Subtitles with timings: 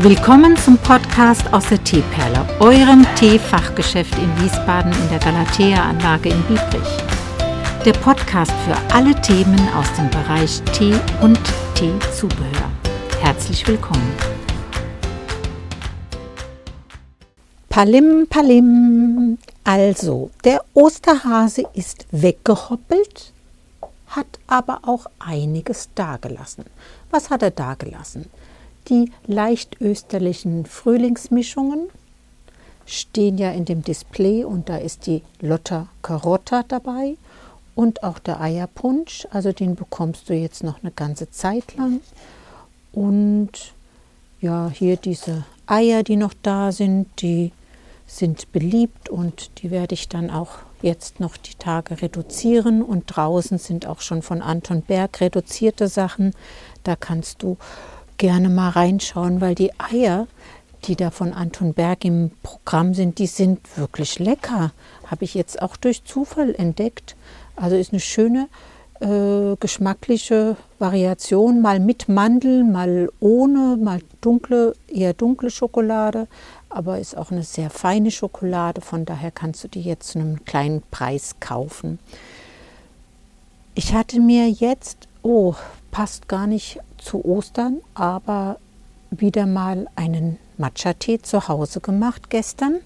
[0.00, 6.98] Willkommen zum Podcast aus der Teeperle, eurem Teefachgeschäft in Wiesbaden in der Galatea-Anlage in Biebrich.
[7.82, 11.40] Der Podcast für alle Themen aus dem Bereich Tee und
[11.74, 12.70] Teezubehör.
[13.22, 14.12] Herzlich willkommen.
[17.70, 19.38] Palim, Palim.
[19.64, 23.32] Also, der Osterhase ist weggehoppelt,
[24.08, 26.66] hat aber auch einiges dagelassen.
[27.10, 28.26] Was hat er dagelassen?
[28.88, 31.88] Die leicht österlichen Frühlingsmischungen
[32.86, 37.16] stehen ja in dem Display und da ist die Lotta Carotta dabei
[37.74, 39.26] und auch der Eierpunsch.
[39.30, 42.00] Also den bekommst du jetzt noch eine ganze Zeit lang.
[42.92, 43.74] Und
[44.40, 47.52] ja, hier diese Eier, die noch da sind, die
[48.06, 52.82] sind beliebt und die werde ich dann auch jetzt noch die Tage reduzieren.
[52.82, 56.32] Und draußen sind auch schon von Anton Berg reduzierte Sachen.
[56.84, 57.56] Da kannst du
[58.18, 60.26] gerne mal reinschauen, weil die Eier,
[60.84, 64.72] die da von Anton Berg im Programm sind, die sind wirklich lecker.
[65.06, 67.16] Habe ich jetzt auch durch Zufall entdeckt.
[67.56, 68.48] Also ist eine schöne
[69.00, 76.28] äh, geschmackliche Variation, mal mit Mandel, mal ohne, mal dunkle, eher dunkle Schokolade,
[76.68, 80.44] aber ist auch eine sehr feine Schokolade, von daher kannst du die jetzt zu einem
[80.44, 81.98] kleinen Preis kaufen.
[83.74, 85.54] Ich hatte mir jetzt, oh,
[85.90, 88.58] passt gar nicht zu Ostern, aber
[89.10, 92.80] wieder mal einen Matcha-Tee zu Hause gemacht gestern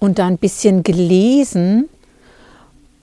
[0.00, 1.88] und da ein bisschen gelesen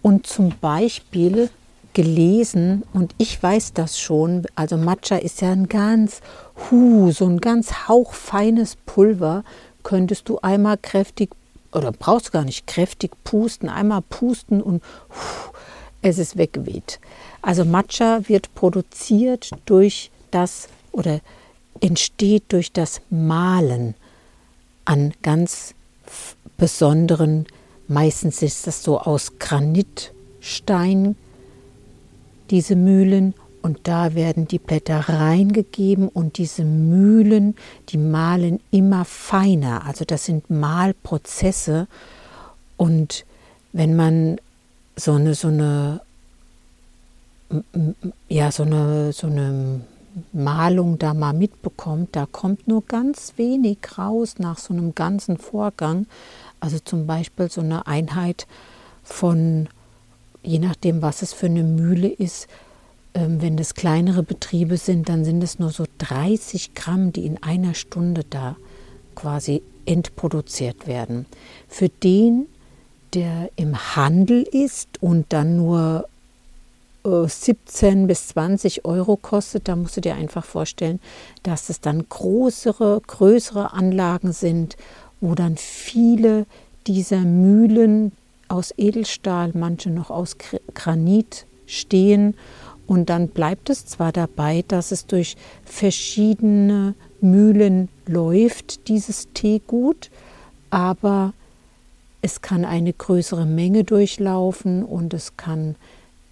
[0.02, 1.50] und zum Beispiel
[1.94, 6.20] gelesen, und ich weiß das schon, also Matcha ist ja ein ganz,
[6.70, 9.46] hu, so ein ganz hauchfeines Pulver,
[9.84, 11.32] könntest du einmal kräftig,
[11.72, 15.52] oder brauchst gar nicht kräftig pusten, einmal pusten und hu,
[16.06, 17.00] es ist weggeweht.
[17.42, 21.20] Also Matcha wird produziert durch das oder
[21.82, 23.96] entsteht durch das Malen
[24.86, 25.74] an ganz
[26.58, 27.48] besonderen,
[27.88, 31.16] meistens ist das so aus Granitstein,
[32.52, 37.56] diese Mühlen und da werden die Blätter reingegeben und diese Mühlen,
[37.90, 39.88] die malen immer feiner.
[39.88, 41.88] Also das sind Malprozesse
[42.78, 43.26] und
[43.74, 44.38] wenn man
[44.96, 46.02] so eine, so eine
[48.28, 49.82] ja, so eine, so eine
[50.34, 56.08] Malung da mal mitbekommt, da kommt nur ganz wenig raus nach so einem ganzen Vorgang.
[56.60, 58.48] Also zum Beispiel so eine Einheit
[59.04, 59.68] von,
[60.42, 62.48] je nachdem, was es für eine Mühle ist,
[63.14, 67.44] ähm, wenn das kleinere Betriebe sind, dann sind es nur so 30 Gramm, die in
[67.44, 68.56] einer Stunde da
[69.16, 71.26] quasi entproduziert werden.
[71.68, 72.48] Für den,
[73.16, 76.08] der im Handel ist und dann nur
[77.04, 81.00] 17 bis 20 Euro kostet, da musst du dir einfach vorstellen,
[81.44, 84.76] dass es dann größere, größere Anlagen sind,
[85.22, 86.46] wo dann viele
[86.88, 88.12] dieser Mühlen
[88.48, 90.36] aus Edelstahl, manche noch aus
[90.74, 92.36] Granit stehen.
[92.88, 100.10] Und dann bleibt es zwar dabei, dass es durch verschiedene Mühlen läuft, dieses Teegut,
[100.70, 101.34] aber
[102.26, 105.76] es kann eine größere Menge durchlaufen und es kann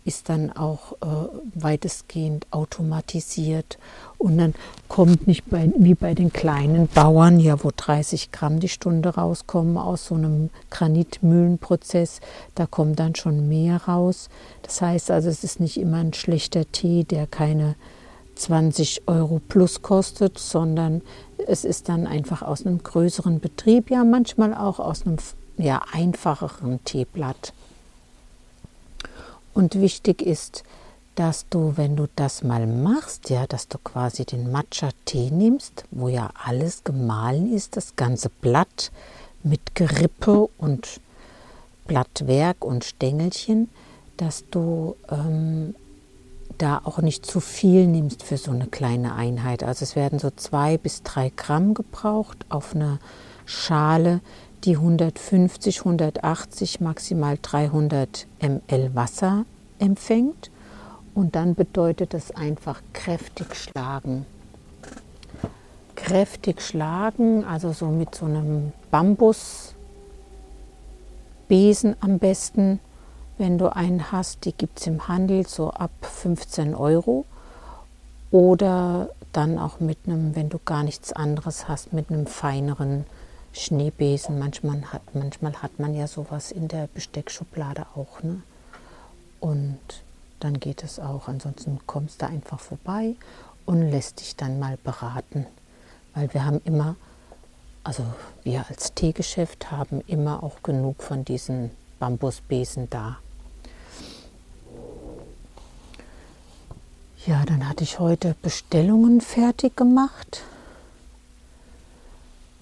[0.06, 3.78] ist dann auch äh, weitestgehend automatisiert.
[4.18, 4.53] Und dann
[4.90, 9.78] kommt nicht bei, wie bei den kleinen Bauern, ja, wo 30 Gramm die Stunde rauskommen
[9.78, 12.20] aus so einem Granitmühlenprozess,
[12.56, 14.30] da kommt dann schon mehr raus.
[14.64, 17.76] Das heißt also, es ist nicht immer ein schlechter Tee, der keine
[18.36, 21.02] 20 Euro plus kostet, sondern
[21.48, 25.18] es ist dann einfach aus einem größeren Betrieb, ja manchmal auch aus einem
[25.63, 27.53] ja, einfacheren Teeblatt.
[29.53, 30.63] Und wichtig ist,
[31.16, 36.09] dass du, wenn du das mal machst, ja, dass du quasi den Matcha-Tee nimmst, wo
[36.09, 38.91] ja alles gemahlen ist, das ganze Blatt
[39.44, 41.00] mit Gerippe und
[41.85, 43.69] Blattwerk und Stängelchen,
[44.18, 45.75] dass du ähm,
[46.57, 49.64] da auch nicht zu viel nimmst für so eine kleine Einheit.
[49.64, 52.99] Also es werden so zwei bis drei Gramm gebraucht auf eine
[53.46, 54.22] Schale,
[54.64, 59.46] die 150, 180, maximal 300 ml Wasser
[59.80, 60.50] empfängt.
[61.14, 64.26] Und dann bedeutet es einfach kräftig schlagen.
[65.96, 69.76] Kräftig schlagen, also so mit so einem Bambusbesen
[72.00, 72.80] am besten,
[73.38, 74.46] wenn du einen hast.
[74.46, 77.26] Die gibt es im Handel so ab 15 Euro.
[78.32, 83.06] Oder dann auch mit einem, wenn du gar nichts anderes hast, mit einem feineren
[83.53, 84.40] Schneebesen.
[84.40, 88.22] Manchmal hat, manchmal hat man ja sowas in der Besteckschublade auch.
[88.22, 88.41] Ne?
[89.40, 89.79] Und
[90.40, 91.28] dann geht es auch.
[91.28, 93.16] Ansonsten kommst du einfach vorbei
[93.66, 95.46] und lässt dich dann mal beraten,
[96.14, 96.96] weil wir haben immer,
[97.84, 98.03] also
[98.44, 103.20] wir als Teegeschäft haben immer auch genug von diesen Bambusbesen da.
[107.26, 110.41] Ja, dann hatte ich heute Bestellungen fertig gemacht,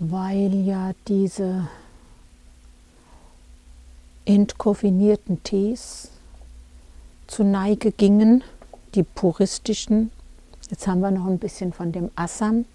[0.04, 1.68] weil ja diese
[4.26, 6.10] entkoffinierten Tees
[7.28, 8.44] zu Neige gingen,
[8.96, 10.10] die puristischen.
[10.72, 12.66] Jetzt haben wir noch ein bisschen von dem Assam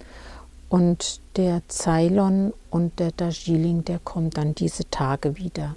[0.69, 5.75] und der Ceylon und der Darjeeling, der kommt dann diese Tage wieder.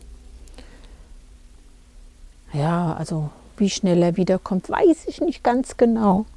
[2.54, 6.28] Ja, also wie schnell er wiederkommt, weiß ich nicht ganz genau,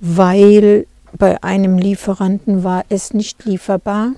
[0.00, 4.12] weil bei einem Lieferanten war es nicht lieferbar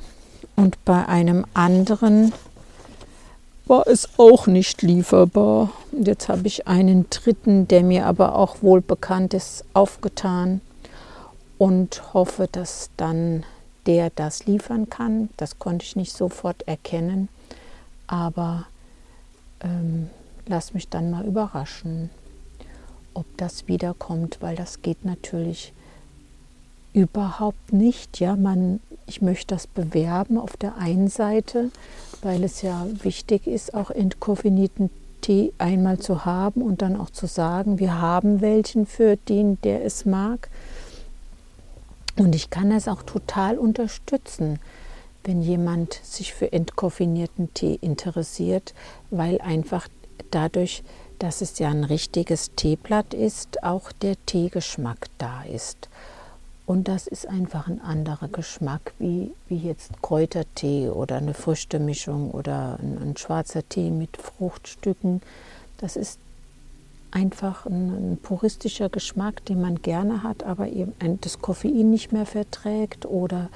[0.57, 2.33] und bei einem anderen
[3.67, 5.71] war es auch nicht lieferbar.
[5.93, 10.61] Und jetzt habe ich einen dritten, der mir aber auch wohl bekannt ist, aufgetan
[11.59, 13.45] und hoffe, dass dann
[13.87, 15.31] der das liefern kann.
[15.37, 17.29] Das konnte ich nicht sofort erkennen,
[18.07, 18.67] aber
[19.61, 20.11] ähm,
[20.47, 22.11] lass mich dann mal überraschen,
[23.15, 25.73] ob das wiederkommt, weil das geht natürlich
[26.93, 28.21] überhaupt nicht.
[28.21, 31.71] Ja, man, ich möchte das bewerben auf der einen Seite,
[32.23, 34.91] weil es ja wichtig ist, auch entkoffinierten
[35.21, 39.85] Tee einmal zu haben und dann auch zu sagen, wir haben welchen für den, der
[39.85, 40.51] es mag.
[42.17, 44.59] Und ich kann es auch total unterstützen,
[45.25, 48.75] wenn jemand sich für entkoffinierten Tee interessiert,
[49.11, 49.89] weil einfach
[50.31, 50.83] dadurch,
[51.19, 55.89] dass es ja ein richtiges Teeblatt ist, auch der Teegeschmack da ist.
[56.65, 62.79] Und das ist einfach ein anderer Geschmack wie, wie jetzt Kräutertee oder eine Früchtemischung oder
[62.81, 65.23] ein, ein schwarzer Tee mit Fruchtstücken.
[65.79, 66.19] Das ist
[67.11, 72.27] einfach ein, ein, puristischer Geschmack, den man gerne hat, aber eben das Koffein nicht mehr
[72.27, 73.51] verträgt oder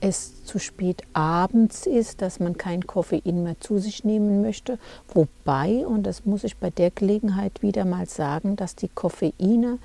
[0.00, 4.78] es zu spät abends ist, dass man kein Koffein mehr zu sich nehmen möchte.
[5.12, 9.78] Wobei, und das muss ich bei der Gelegenheit wieder mal sagen, dass die Koffeine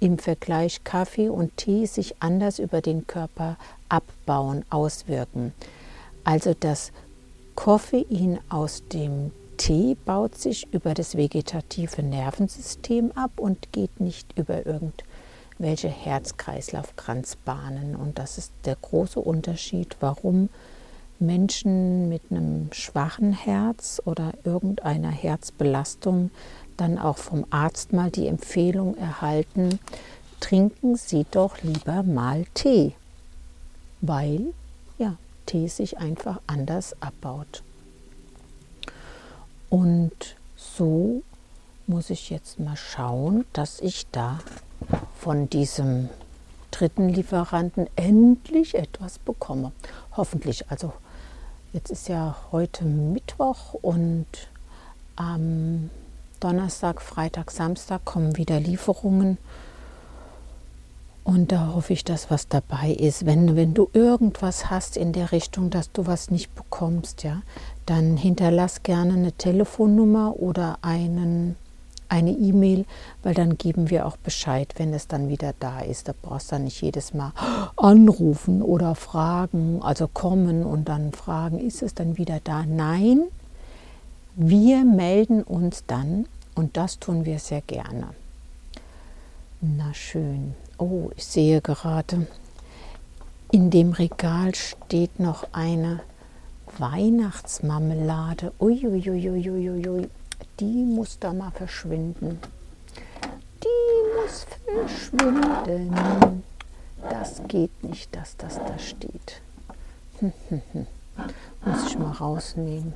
[0.00, 3.56] im Vergleich Kaffee und Tee sich anders über den Körper
[3.88, 5.52] abbauen, auswirken.
[6.24, 6.92] Also das
[7.54, 14.64] Koffein aus dem Tee baut sich über das vegetative Nervensystem ab und geht nicht über
[14.64, 17.96] irgendwelche Herz-Kreislauf-Kranzbahnen.
[17.96, 20.48] Und das ist der große Unterschied, warum
[21.18, 26.30] Menschen mit einem schwachen Herz oder irgendeiner Herzbelastung
[26.78, 29.78] dann auch vom Arzt mal die Empfehlung erhalten,
[30.40, 32.94] trinken Sie doch lieber mal Tee,
[34.00, 34.54] weil
[34.96, 35.16] ja,
[35.46, 37.62] Tee sich einfach anders abbaut.
[39.68, 41.22] Und so
[41.86, 44.38] muss ich jetzt mal schauen, dass ich da
[45.18, 46.08] von diesem
[46.70, 49.72] dritten Lieferanten endlich etwas bekomme.
[50.16, 50.70] Hoffentlich.
[50.70, 50.92] Also
[51.72, 54.26] jetzt ist ja heute Mittwoch und
[55.16, 55.90] am
[56.40, 59.38] Donnerstag, Freitag, Samstag kommen wieder Lieferungen.
[61.28, 63.26] Und da hoffe ich, dass was dabei ist.
[63.26, 67.42] Wenn, wenn du irgendwas hast in der Richtung, dass du was nicht bekommst, ja,
[67.84, 71.56] dann hinterlass gerne eine Telefonnummer oder einen,
[72.08, 72.86] eine E-Mail,
[73.22, 76.08] weil dann geben wir auch Bescheid, wenn es dann wieder da ist.
[76.08, 77.32] Da brauchst du dann nicht jedes Mal
[77.76, 82.64] anrufen oder fragen, also kommen und dann fragen, ist es dann wieder da?
[82.64, 83.24] Nein,
[84.40, 88.10] wir melden uns dann und das tun wir sehr gerne.
[89.60, 90.54] Na schön.
[90.78, 92.28] Oh, ich sehe gerade,
[93.50, 96.02] in dem Regal steht noch eine
[96.78, 98.52] Weihnachtsmarmelade.
[98.60, 100.08] Uiuiuiuiui,
[100.60, 102.38] die muss da mal verschwinden.
[103.64, 106.44] Die muss verschwinden.
[107.10, 109.42] Das geht nicht, dass das da steht.
[111.64, 112.94] muss ich mal rausnehmen.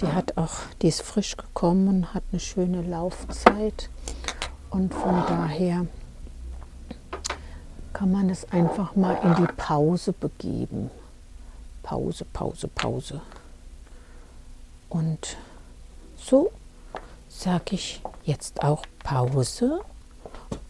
[0.00, 3.88] Die hat auch, die ist frisch gekommen hat eine schöne Laufzeit.
[4.70, 5.86] Und von daher
[7.92, 10.90] kann man es einfach mal in die Pause begeben.
[11.82, 13.20] Pause, Pause, Pause.
[14.88, 15.36] Und
[16.16, 16.50] so
[17.28, 19.80] sage ich jetzt auch Pause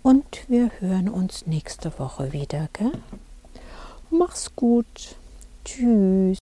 [0.03, 2.69] und wir hören uns nächste Woche wieder.
[2.73, 2.93] Gell?
[4.11, 5.17] Mach's gut.
[5.65, 6.42] Tschüss.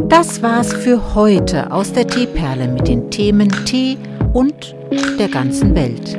[0.00, 3.96] Das war's für heute aus der Teeperle mit den Themen Tee
[4.32, 4.74] und
[5.20, 6.18] der ganzen Welt.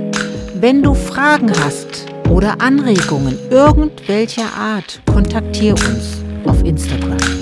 [0.62, 7.35] Wenn du Fragen hast oder Anregungen irgendwelcher Art, kontaktiere uns auf Instagram.